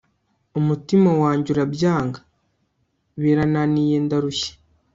[0.59, 2.19] umutima wanjye urabyanga,
[3.21, 4.51] birananiye ndarushye